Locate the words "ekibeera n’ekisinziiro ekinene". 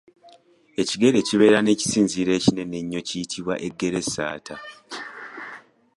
1.21-2.75